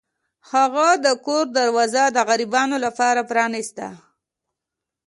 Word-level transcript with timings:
هغه 0.51 0.87
د 1.05 1.07
کور 1.25 1.45
دروازه 1.57 2.03
د 2.11 2.17
غریبانو 2.29 2.75
لپاره 2.85 3.21
پرانیسته. 3.29 3.87